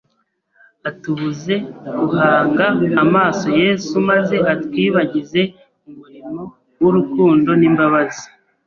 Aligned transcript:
atubuze 0.89 1.55
guhanga 1.99 2.65
amaso 3.03 3.47
Yesu 3.63 3.93
maze 4.09 4.35
atwibagize 4.53 5.41
umurimo 5.89 6.41
w’urukundo 6.81 7.49
n’imbabazi 7.59 8.27